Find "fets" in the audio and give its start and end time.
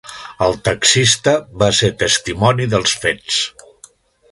3.05-3.39